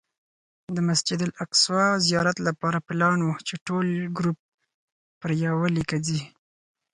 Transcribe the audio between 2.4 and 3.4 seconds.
لپاره پلان و